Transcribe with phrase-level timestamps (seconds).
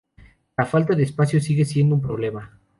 [0.57, 2.57] La falta de espacio sigue siendo un problema.